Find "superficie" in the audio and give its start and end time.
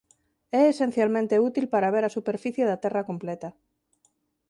2.17-2.63